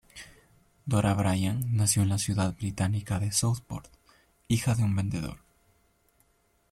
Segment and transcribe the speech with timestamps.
[0.87, 3.85] Dora Bryan nació en la ciudad británica de Southport,
[4.47, 5.37] hija de un vendedor.